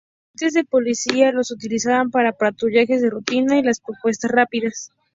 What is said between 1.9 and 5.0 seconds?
para patrullajes de rutina y las respuestas rápidas.